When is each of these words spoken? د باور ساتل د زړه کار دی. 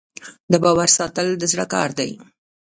د 0.51 0.53
باور 0.63 0.89
ساتل 0.97 1.27
د 1.37 1.43
زړه 1.51 1.65
کار 1.73 1.89
دی. 1.99 2.11